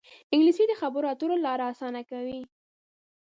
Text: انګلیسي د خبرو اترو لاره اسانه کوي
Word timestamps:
انګلیسي 0.33 0.63
د 0.67 0.73
خبرو 0.81 1.09
اترو 1.13 1.35
لاره 1.45 1.63
اسانه 1.73 2.01
کوي 2.11 2.39